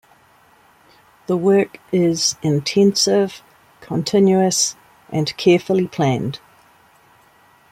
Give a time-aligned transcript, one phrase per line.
[1.27, 3.43] The work is intensive,
[3.81, 4.75] continuous,
[5.09, 6.39] and carefully planned.